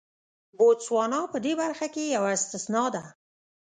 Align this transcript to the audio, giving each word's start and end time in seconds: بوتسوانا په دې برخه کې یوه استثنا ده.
بوتسوانا 0.57 1.21
په 1.33 1.37
دې 1.45 1.53
برخه 1.61 1.87
کې 1.93 2.03
یوه 2.15 2.29
استثنا 2.37 2.83
ده. 2.95 3.03